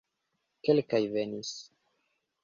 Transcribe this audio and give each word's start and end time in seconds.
Kelkaj 0.67 1.01
venis. 1.15 1.51